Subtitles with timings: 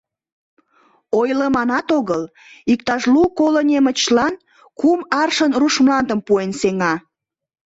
[1.19, 2.21] Ойлыманат огыл,
[2.71, 4.33] иктаж лу-коло немычлан
[4.79, 6.93] кум аршын руш мландым пуэн сеҥа.